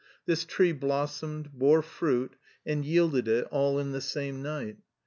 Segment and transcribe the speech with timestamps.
[0.25, 4.77] This tree blossomed, bore fruit, and yielded it all in the same night.